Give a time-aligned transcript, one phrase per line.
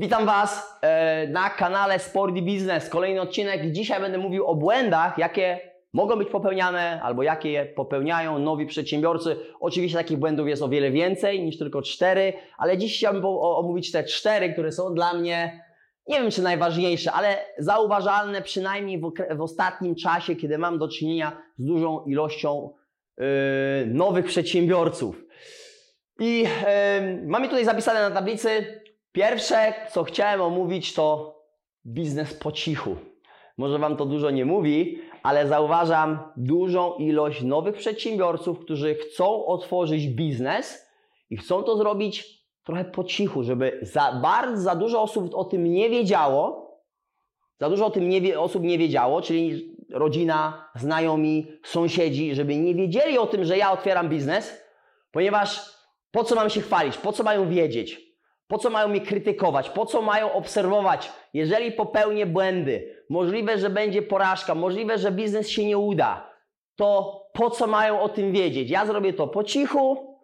[0.00, 2.88] Witam Was e, na kanale Sport i Biznes.
[2.88, 3.72] Kolejny odcinek.
[3.72, 5.60] Dzisiaj będę mówił o błędach, jakie
[5.92, 9.36] mogą być popełniane albo jakie popełniają nowi przedsiębiorcy.
[9.60, 14.04] Oczywiście takich błędów jest o wiele więcej niż tylko cztery, ale dziś chciałbym omówić te
[14.04, 15.64] cztery, które są dla mnie,
[16.06, 21.42] nie wiem czy najważniejsze, ale zauważalne przynajmniej w, w ostatnim czasie, kiedy mam do czynienia
[21.58, 22.70] z dużą ilością
[23.18, 23.26] yy,
[23.86, 25.24] nowych przedsiębiorców.
[26.20, 28.79] I yy, mamy tutaj zapisane na tablicy
[29.12, 31.38] Pierwsze, co chciałem omówić, to
[31.86, 32.96] biznes po cichu.
[33.58, 40.08] Może Wam to dużo nie mówi, ale zauważam dużą ilość nowych przedsiębiorców, którzy chcą otworzyć
[40.08, 40.86] biznes
[41.30, 45.64] i chcą to zrobić trochę po cichu, żeby za bardzo, za dużo osób o tym
[45.64, 46.70] nie wiedziało,
[47.60, 53.18] za dużo o tym nie, osób nie wiedziało, czyli rodzina, znajomi, sąsiedzi, żeby nie wiedzieli
[53.18, 54.62] o tym, że ja otwieram biznes,
[55.12, 55.60] ponieważ
[56.10, 58.09] po co mam się chwalić, po co mają wiedzieć?
[58.50, 59.70] Po co mają mnie krytykować?
[59.70, 61.12] Po co mają obserwować?
[61.34, 66.30] Jeżeli popełnię błędy, możliwe, że będzie porażka, możliwe, że biznes się nie uda,
[66.76, 68.70] to po co mają o tym wiedzieć?
[68.70, 70.16] Ja zrobię to po cichu,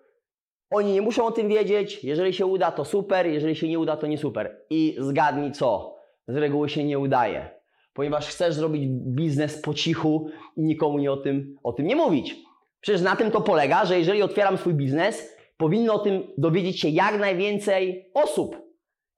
[0.70, 2.04] oni nie muszą o tym wiedzieć.
[2.04, 4.60] Jeżeli się uda, to super, jeżeli się nie uda, to nie super.
[4.70, 5.96] I zgadnij co?
[6.28, 7.50] Z reguły się nie udaje,
[7.94, 12.36] ponieważ chcesz zrobić biznes po cichu i nikomu nie o tym, o tym nie mówić.
[12.80, 16.88] Przecież na tym to polega, że jeżeli otwieram swój biznes, powinno o tym dowiedzieć się
[16.88, 18.56] jak najwięcej osób.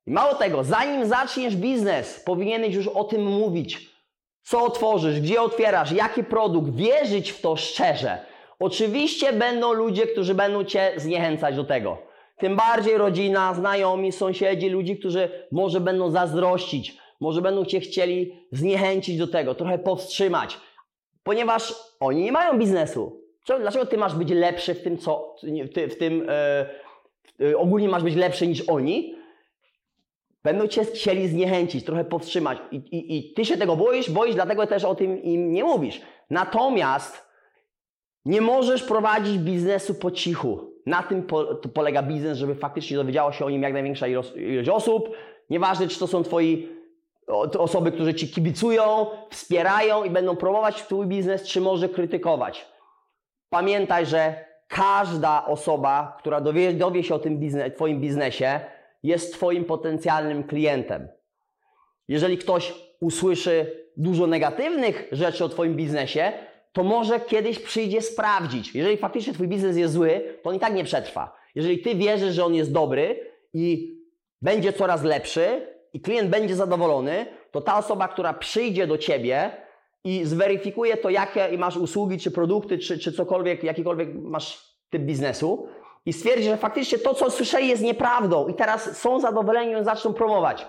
[0.07, 3.91] I mało tego, zanim zaczniesz biznes, powinieneś już o tym mówić.
[4.43, 8.19] Co otworzysz, gdzie otwierasz, jaki produkt, wierzyć w to szczerze.
[8.59, 11.99] Oczywiście będą ludzie, którzy będą cię zniechęcać do tego.
[12.39, 19.19] Tym bardziej rodzina, znajomi, sąsiedzi, ludzi, którzy może będą zazdrościć, może będą cię chcieli zniechęcić
[19.19, 20.59] do tego, trochę powstrzymać,
[21.23, 23.28] ponieważ oni nie mają biznesu.
[23.61, 25.37] Dlaczego ty masz być lepszy w tym, co
[25.91, 26.67] w tym e,
[27.41, 29.15] e, ogólnie masz być lepszy niż oni?
[30.45, 32.59] Będą cię chcieli zniechęcić, trochę powstrzymać.
[32.71, 36.01] I, i, I ty się tego boisz, boisz, dlatego też o tym im nie mówisz.
[36.31, 37.29] Natomiast
[38.25, 40.73] nie możesz prowadzić biznesu po cichu.
[40.87, 45.11] Na tym po, polega biznes, żeby faktycznie dowiedziało się o nim jak największa ilość osób.
[45.51, 46.69] Nieważne, czy to są twoi
[47.59, 52.67] osoby, które ci kibicują, wspierają i będą promować twój biznes, czy może krytykować.
[53.51, 58.61] Pamiętaj, że każda osoba, która dowie, dowie się o tym biznes, Twoim biznesie,
[59.03, 61.09] jest Twoim potencjalnym klientem.
[62.09, 66.33] Jeżeli ktoś usłyszy dużo negatywnych rzeczy o Twoim biznesie,
[66.73, 68.75] to może kiedyś przyjdzie sprawdzić.
[68.75, 71.37] Jeżeli faktycznie Twój biznes jest zły, to on i tak nie przetrwa.
[71.55, 73.21] Jeżeli Ty wierzysz, że on jest dobry
[73.55, 73.97] i
[74.43, 79.51] będzie coraz lepszy i klient będzie zadowolony, to ta osoba, która przyjdzie do Ciebie,
[80.05, 85.69] i zweryfikuje to, jakie masz usługi, czy produkty, czy, czy cokolwiek, jakikolwiek masz typ biznesu
[86.07, 90.15] i stwierdzi, że faktycznie to, co słyszeli jest nieprawdą i teraz są zadowoleni i zaczną
[90.15, 90.67] promować.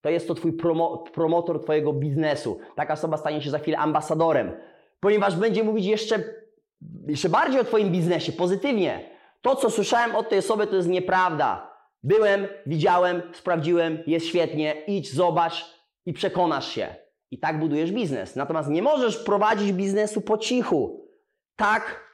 [0.00, 2.58] To jest to twój promo, promotor twojego biznesu.
[2.74, 4.52] Taka osoba stanie się za chwilę ambasadorem,
[5.00, 6.24] ponieważ będzie mówić jeszcze,
[7.06, 9.10] jeszcze bardziej o twoim biznesie, pozytywnie.
[9.42, 11.70] To, co słyszałem od tej osoby, to jest nieprawda.
[12.02, 15.74] Byłem, widziałem, sprawdziłem, jest świetnie, idź, zobacz
[16.06, 16.94] i przekonasz się.
[17.30, 18.36] I tak budujesz biznes.
[18.36, 21.08] Natomiast nie możesz prowadzić biznesu po cichu.
[21.56, 22.04] Tak,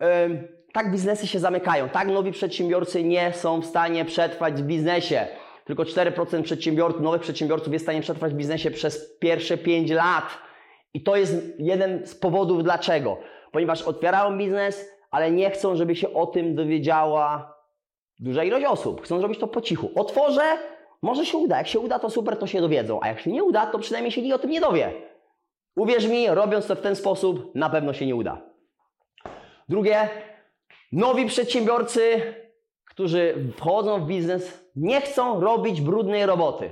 [0.00, 1.88] yy, tak biznesy się zamykają.
[1.88, 5.26] Tak nowi przedsiębiorcy nie są w stanie przetrwać w biznesie.
[5.64, 10.24] Tylko 4% przedsiębiorców, nowych przedsiębiorców jest w stanie przetrwać w biznesie przez pierwsze 5 lat.
[10.94, 13.18] I to jest jeden z powodów dlaczego.
[13.52, 17.54] Ponieważ otwierają biznes, ale nie chcą, żeby się o tym dowiedziała
[18.18, 19.02] duża ilość osób.
[19.02, 19.90] Chcą zrobić to po cichu.
[19.94, 20.42] Otworzę,
[21.04, 21.58] może się uda.
[21.58, 22.98] Jak się uda, to super, to się dowiedzą.
[23.02, 24.92] A jak się nie uda, to przynajmniej się nikt o tym nie dowie.
[25.76, 28.40] Uwierz mi, robiąc to w ten sposób, na pewno się nie uda.
[29.68, 30.08] Drugie,
[30.92, 32.34] nowi przedsiębiorcy,
[32.84, 36.70] którzy wchodzą w biznes, nie chcą robić brudnej roboty.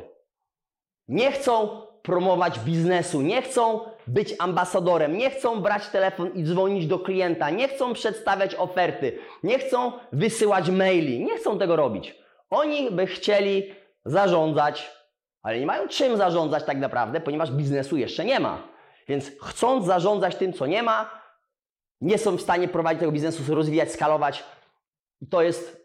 [1.08, 6.98] Nie chcą promować biznesu, nie chcą być ambasadorem, nie chcą brać telefon i dzwonić do
[6.98, 12.14] klienta, nie chcą przedstawiać oferty, nie chcą wysyłać maili, nie chcą tego robić.
[12.50, 14.90] Oni by chcieli zarządzać,
[15.42, 18.68] ale nie mają czym zarządzać tak naprawdę, ponieważ biznesu jeszcze nie ma.
[19.08, 21.22] Więc chcąc zarządzać tym, co nie ma,
[22.00, 24.44] nie są w stanie prowadzić tego biznesu, rozwijać, skalować.
[25.20, 25.82] I to jest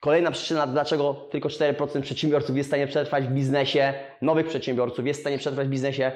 [0.00, 5.20] kolejna przyczyna, dlaczego tylko 4% przedsiębiorców jest w stanie przetrwać w biznesie, nowych przedsiębiorców jest
[5.20, 6.12] w stanie przetrwać w biznesie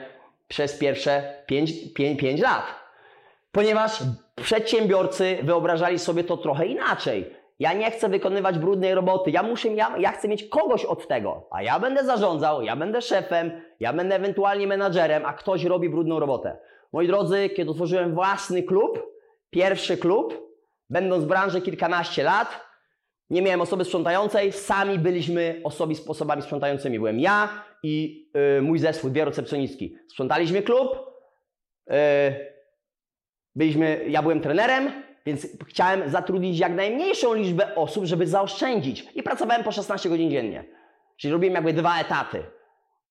[0.49, 2.65] przez pierwsze 5, 5, 5 lat.
[3.53, 4.03] Ponieważ
[4.37, 7.35] przedsiębiorcy wyobrażali sobie to trochę inaczej.
[7.59, 9.31] Ja nie chcę wykonywać brudnej roboty.
[9.31, 11.49] Ja muszę, ja, ja chcę mieć kogoś od tego.
[11.51, 13.51] A ja będę zarządzał, ja będę szefem,
[13.81, 16.59] ja będę ewentualnie menadżerem, a ktoś robi brudną robotę.
[16.93, 19.03] Moi drodzy, kiedy otworzyłem własny klub,
[19.51, 20.49] pierwszy klub,
[20.91, 22.69] będąc w branży kilkanaście lat,
[23.31, 26.99] Nie miałem osoby sprzątającej, sami byliśmy osobi, osobami sprzątającymi.
[26.99, 28.27] Byłem ja i
[28.59, 29.97] y, mój zespół, dwie recepcjonistki.
[30.11, 30.97] Sprzątaliśmy klub,
[31.91, 31.95] y,
[33.55, 39.07] byliśmy, ja byłem trenerem, więc chciałem zatrudnić jak najmniejszą liczbę osób, żeby zaoszczędzić.
[39.15, 40.65] I pracowałem po 16 godzin dziennie.
[41.17, 42.43] Czyli robiłem jakby dwa etaty.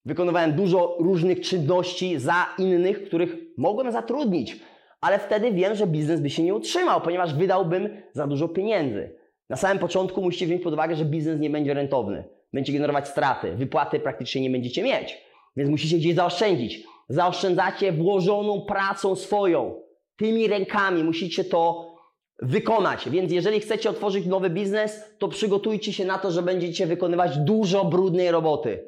[0.06, 4.60] Wykonywałem dużo różnych czynności za innych, których mogłem zatrudnić,
[5.02, 9.16] ale wtedy wiem, że biznes by się nie utrzymał, ponieważ wydałbym za dużo pieniędzy.
[9.50, 12.24] Na samym początku musicie wziąć pod uwagę, że biznes nie będzie rentowny.
[12.54, 15.18] Będzie generować straty, wypłaty praktycznie nie będziecie mieć,
[15.58, 16.84] więc musicie gdzieś zaoszczędzić.
[17.10, 19.82] Zaoszczędzacie włożoną pracą swoją,
[20.18, 21.94] tymi rękami musicie to
[22.42, 23.10] wykonać.
[23.10, 27.86] Więc jeżeli chcecie otworzyć nowy biznes, to przygotujcie się na to, że będziecie wykonywać dużo
[27.86, 28.84] brudnej roboty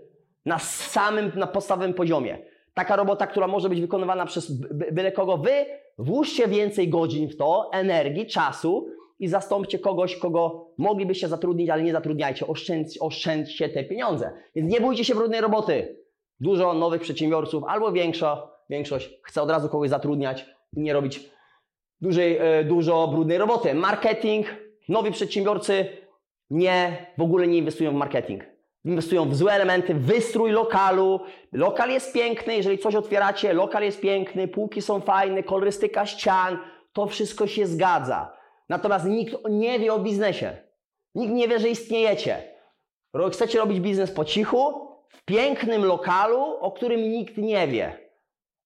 [0.45, 2.37] na samym, na podstawowym poziomie.
[2.73, 4.51] Taka robota, która może być wykonywana przez
[4.91, 5.65] byle kogo, wy
[5.97, 8.87] włóżcie więcej godzin w to, energii, czasu
[9.19, 12.47] i zastąpcie kogoś, kogo moglibyście zatrudnić, ale nie zatrudniajcie.
[12.47, 14.31] Oszczędź, oszczędźcie te pieniądze.
[14.55, 15.99] Więc nie bójcie się brudnej roboty.
[16.39, 21.29] Dużo nowych przedsiębiorców albo większa, większość chce od razu kogoś zatrudniać i nie robić
[22.01, 23.73] dużej, e, dużo brudnej roboty.
[23.73, 24.45] Marketing.
[24.89, 25.85] Nowi przedsiębiorcy
[26.49, 28.43] nie, w ogóle nie inwestują w marketing
[28.85, 31.19] inwestują w złe elementy, wystrój lokalu.
[31.51, 36.57] Lokal jest piękny, jeżeli coś otwieracie, lokal jest piękny, półki są fajne, kolorystyka ścian,
[36.93, 38.33] to wszystko się zgadza.
[38.69, 40.57] Natomiast nikt nie wie o biznesie.
[41.15, 42.43] Nikt nie wie, że istniejecie.
[43.31, 48.08] Chcecie robić biznes po cichu, w pięknym lokalu, o którym nikt nie wie.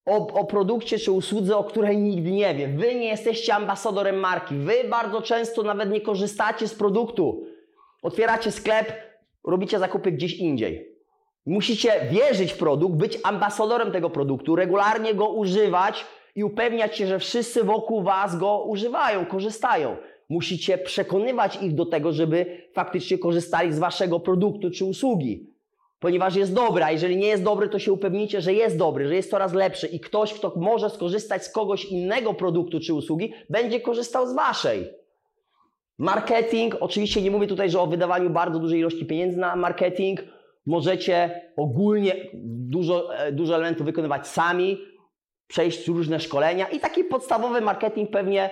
[0.05, 2.67] O, o produkcie czy usłudze, o której nikt nie wie.
[2.67, 4.55] Wy nie jesteście ambasadorem marki.
[4.55, 7.45] Wy bardzo często nawet nie korzystacie z produktu.
[8.01, 8.94] Otwieracie sklep,
[9.44, 10.94] robicie zakupy gdzieś indziej.
[11.45, 16.05] Musicie wierzyć w produkt, być ambasadorem tego produktu, regularnie go używać
[16.35, 19.97] i upewniać się, że wszyscy wokół Was go używają, korzystają.
[20.29, 25.52] Musicie przekonywać ich do tego, żeby faktycznie korzystali z Waszego produktu czy usługi.
[26.03, 29.15] Ponieważ jest dobry, a jeżeli nie jest dobry, to się upewnijcie, że jest dobry, że
[29.15, 33.81] jest coraz lepszy i ktoś, kto może skorzystać z kogoś innego produktu czy usługi, będzie
[33.81, 34.89] korzystał z Waszej.
[35.97, 40.19] Marketing, oczywiście nie mówię tutaj, że o wydawaniu bardzo dużej ilości pieniędzy na marketing.
[40.65, 44.77] Możecie ogólnie dużo, e, dużo elementów wykonywać sami,
[45.47, 48.50] przejść różne szkolenia i taki podstawowy marketing pewnie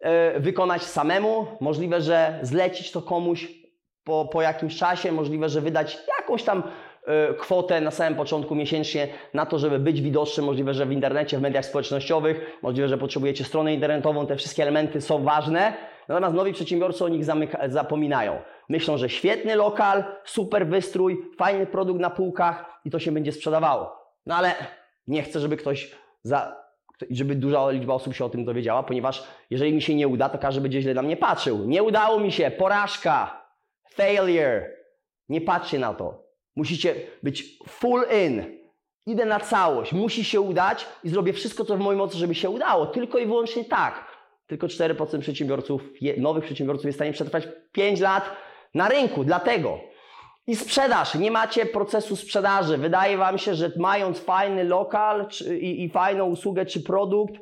[0.00, 1.46] e, wykonać samemu.
[1.60, 3.61] Możliwe, że zlecić to komuś
[4.04, 6.62] po, po jakimś czasie, możliwe, że wydać jakąś tam
[7.06, 10.42] e, kwotę na samym początku miesięcznie na to, żeby być widoczny.
[10.42, 14.26] Możliwe, że w internecie, w mediach społecznościowych, możliwe, że potrzebujecie stronę internetową.
[14.26, 15.72] Te wszystkie elementy są ważne
[16.08, 18.38] Natomiast nowi przedsiębiorcy o nich zamyka, zapominają.
[18.68, 23.96] Myślą, że świetny lokal, super wystrój, fajny produkt na półkach i to się będzie sprzedawało.
[24.26, 24.54] No ale
[25.06, 26.56] nie chcę, żeby ktoś za,
[27.10, 30.38] żeby duża liczba osób się o tym dowiedziała, ponieważ jeżeli mi się nie uda, to
[30.38, 31.64] każdy będzie źle na mnie patrzył.
[31.64, 33.41] Nie udało mi się, porażka,
[33.92, 34.76] failure.
[35.28, 36.22] Nie patrzcie na to.
[36.56, 38.62] Musicie być full in.
[39.06, 42.50] Idę na całość, musi się udać i zrobię wszystko, co w mojej mocy, żeby się
[42.50, 42.86] udało.
[42.86, 44.12] Tylko i wyłącznie tak
[44.46, 45.82] tylko 4% przedsiębiorców,
[46.18, 48.30] nowych przedsiębiorców jest w stanie przetrwać 5 lat
[48.74, 49.24] na rynku.
[49.24, 49.78] Dlatego
[50.46, 51.14] i sprzedaż.
[51.14, 52.78] Nie macie procesu sprzedaży.
[52.78, 57.34] Wydaje Wam się, że mając fajny lokal czy, i, i, fajną usługę czy produkt,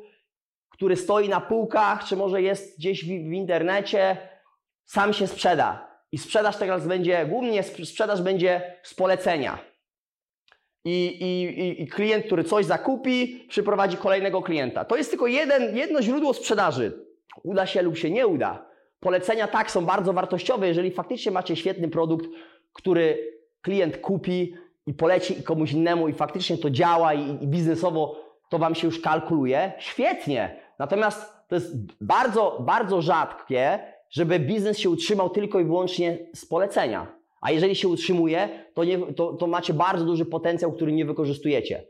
[0.69, 4.17] który stoi na półkach, czy może jest gdzieś w, w internecie,
[4.85, 5.90] sam się sprzeda.
[6.11, 9.59] I sprzedaż teraz będzie, głównie sprzedaż będzie z polecenia.
[10.85, 14.85] I, i, I klient, który coś zakupi, przyprowadzi kolejnego klienta.
[14.85, 17.05] To jest tylko jeden, jedno źródło sprzedaży.
[17.43, 18.65] Uda się lub się nie uda.
[18.99, 22.25] Polecenia tak są bardzo wartościowe, jeżeli faktycznie macie świetny produkt,
[22.73, 23.31] który
[23.61, 24.55] klient kupi
[24.85, 28.87] i poleci i komuś innemu i faktycznie to działa i, i biznesowo to Wam się
[28.87, 29.73] już kalkuluje.
[29.79, 30.59] Świetnie.
[30.79, 33.79] Natomiast to jest bardzo, bardzo rzadkie,
[34.11, 37.21] żeby biznes się utrzymał tylko i wyłącznie z polecenia.
[37.41, 41.83] A jeżeli się utrzymuje, to, nie, to, to macie bardzo duży potencjał, który nie wykorzystujecie.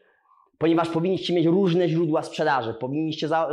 [0.58, 2.74] Ponieważ powinniście mieć różne źródła sprzedaży.
[2.74, 3.50] Powinniście za,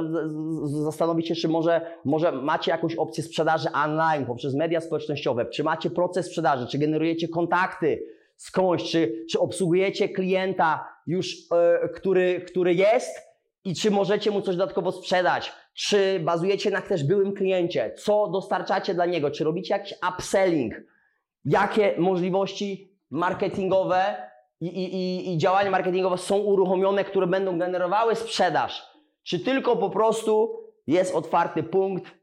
[0.64, 5.90] zastanowić się, czy może, może macie jakąś opcję sprzedaży online poprzez media społecznościowe, czy macie
[5.90, 8.02] proces sprzedaży, czy generujecie kontakty
[8.36, 13.27] skądś, czy, czy obsługujecie klienta już, yy, który, który jest
[13.64, 18.94] i czy możecie mu coś dodatkowo sprzedać, czy bazujecie na też byłym kliencie, co dostarczacie
[18.94, 20.74] dla niego, czy robicie jakiś upselling
[21.44, 28.86] jakie możliwości marketingowe i, i, i działania marketingowe są uruchomione, które będą generowały sprzedaż.
[29.22, 32.14] Czy tylko po prostu jest otwarty punkt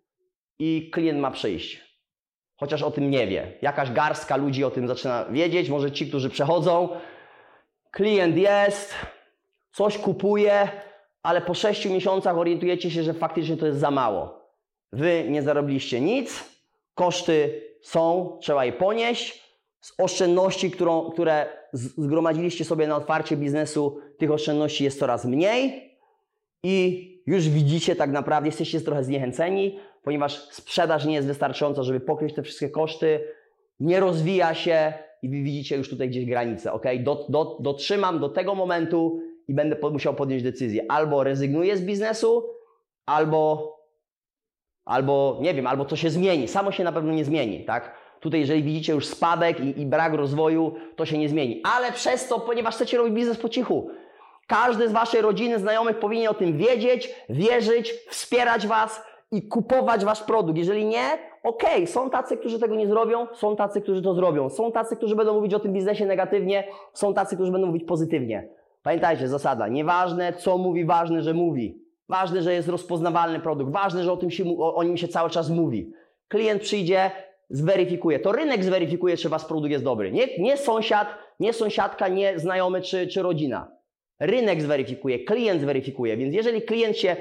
[0.60, 1.86] i klient ma przyjść.
[2.58, 3.58] Chociaż o tym nie wie.
[3.62, 6.90] Jakaś garstka ludzi o tym zaczyna wiedzieć, może ci, którzy przechodzą.
[7.92, 8.96] Klient jest,
[9.72, 10.70] coś kupuje,
[11.26, 14.42] ale po 6 miesiącach orientujecie się, że faktycznie to jest za mało.
[14.94, 16.44] Wy nie zarobiliście nic,
[16.96, 19.46] koszty są, trzeba je ponieść.
[19.82, 25.92] Z oszczędności, którą, które zgromadziliście sobie na otwarcie biznesu, tych oszczędności jest coraz mniej
[26.64, 32.34] i już widzicie tak naprawdę, jesteście trochę zniechęceni, ponieważ sprzedaż nie jest wystarczająca, żeby pokryć
[32.34, 33.20] te wszystkie koszty,
[33.80, 36.86] nie rozwija się i widzicie już tutaj gdzieś granicę, ok?
[37.00, 40.86] Do, do, dotrzymam do tego momentu i będę musiał podjąć decyzję.
[40.90, 42.50] Albo rezygnuję z biznesu,
[43.06, 43.74] albo,
[44.86, 46.48] albo nie wiem, albo to się zmieni.
[46.48, 47.96] Samo się na pewno nie zmieni, tak?
[48.20, 51.62] Tutaj, jeżeli widzicie już spadek i, i brak rozwoju, to się nie zmieni.
[51.78, 53.90] Ale przez to, ponieważ chcecie robić biznes po cichu,
[54.48, 60.24] każdy z Waszej rodziny, znajomych powinien o tym wiedzieć, wierzyć, wspierać Was i kupować Wasz
[60.24, 60.58] produkt.
[60.58, 61.06] Jeżeli nie,
[61.44, 64.50] okej, okay, są tacy, którzy tego nie zrobią, są tacy, którzy to zrobią.
[64.50, 68.50] Są tacy, którzy będą mówić o tym biznesie negatywnie, są tacy, którzy będą mówić pozytywnie.
[68.86, 71.82] Pamiętajcie, zasada, nieważne co mówi, ważne, że mówi.
[72.10, 75.30] Ważne, że jest rozpoznawalny produkt, ważne, że o, tym się, o, o nim się cały
[75.30, 75.92] czas mówi.
[76.28, 77.12] Klient przyjdzie,
[77.50, 78.20] zweryfikuje.
[78.20, 80.12] To rynek zweryfikuje, czy wasz produkt jest dobry.
[80.12, 81.08] Nie, nie sąsiad,
[81.40, 83.72] nie sąsiadka, nie znajomy czy, czy rodzina.
[84.20, 86.18] Rynek zweryfikuje, klient zweryfikuje.
[86.18, 87.16] Więc jeżeli klient się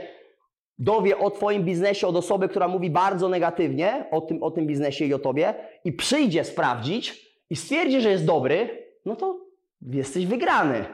[0.78, 5.04] dowie o Twoim biznesie od osoby, która mówi bardzo negatywnie o tym, o tym biznesie
[5.04, 5.54] i o Tobie
[5.84, 9.40] i przyjdzie sprawdzić i stwierdzi, że jest dobry, no to
[9.82, 10.84] jesteś wygrany.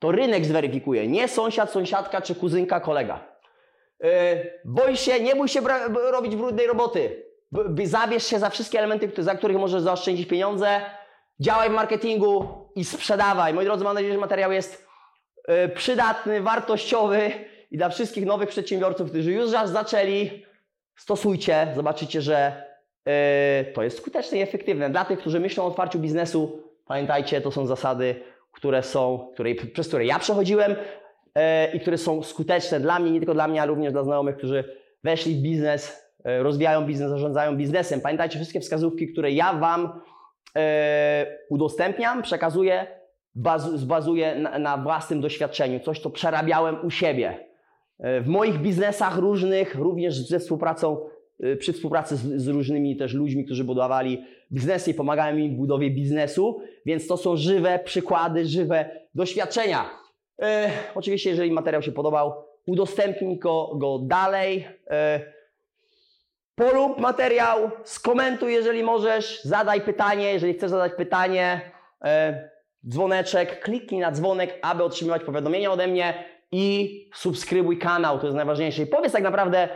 [0.00, 3.24] To rynek zweryfikuje, nie sąsiad, sąsiadka czy kuzynka, kolega.
[4.86, 5.60] Yy, się, nie bój się
[6.10, 7.26] robić brudnej roboty.
[7.52, 10.80] B zabierz się za wszystkie elementy, za których możesz zaoszczędzić pieniądze.
[11.40, 13.54] Działaj w marketingu i sprzedawaj.
[13.54, 14.86] Moi drodzy, mam nadzieję, że materiał jest
[15.48, 17.32] yy, przydatny, wartościowy
[17.70, 20.46] i dla wszystkich nowych przedsiębiorców, którzy już zaczęli,
[20.96, 21.72] stosujcie.
[21.76, 22.64] Zobaczycie, że
[23.06, 24.90] yy, to jest skuteczne i efektywne.
[24.90, 29.88] Dla tych, którzy myślą o otwarciu biznesu, pamiętajcie, to są zasady które są, które, przez
[29.88, 30.76] które ja przechodziłem
[31.34, 34.36] e, i które są skuteczne dla mnie, nie tylko dla mnie, ale również dla znajomych,
[34.36, 34.64] którzy
[35.04, 38.00] weszli w biznes, e, rozwijają biznes, zarządzają biznesem.
[38.00, 40.00] Pamiętajcie, wszystkie wskazówki, które ja Wam
[40.56, 42.86] e, udostępniam, przekazuję,
[43.34, 47.46] baz, zbazuję na, na własnym doświadczeniu, coś, co przerabiałem u siebie.
[47.98, 51.10] E, w moich biznesach różnych, również ze współpracą
[51.44, 55.56] Y, przy współpracy z, z, różnymi też ludźmi, którzy budowali biznesy i pomagałem im w
[55.56, 59.90] budowie biznesu, więc to są żywe przykłady, żywe doświadczenia.
[60.42, 64.68] E, oczywiście, jeżeli materiał się podobał, udostępnij go, go dalej.
[64.90, 65.20] E,
[66.54, 71.60] polub materiał, skomentuj, jeżeli możesz, zadaj pytanie, jeżeli chcesz zadać pytanie,
[72.04, 72.50] e,
[72.88, 78.82] dzwoneczek, kliknij na dzwonek, aby otrzymywać powiadomienia ode mnie i subskrybuj kanał, to jest najważniejsze.
[78.82, 79.68] I powiedz tak naprawdę,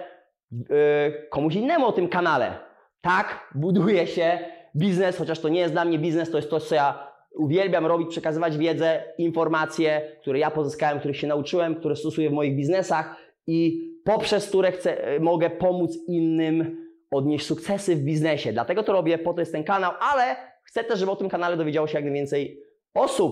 [0.54, 2.59] Y, komuś innemu o tym kanale.
[3.00, 4.38] Tak buduje się
[4.76, 8.09] biznes, chociaż to nie jest dla mnie biznes, to jest to, co ja uwielbiam robić,
[8.09, 13.16] przekazywać wiedzę, informacje, które ja pozyskałem, których się nauczyłem, które stosuję w moich biznesach
[13.47, 18.52] i poprzez które chcę, y, mogę pomóc innym odnieść sukcesy w biznesie.
[18.52, 21.57] Dlatego to robię, po to jest ten kanał, ale chcę też, żeby o tym kanale
[21.57, 22.61] dowiedziało się jak najwięcej
[22.95, 23.23] osób.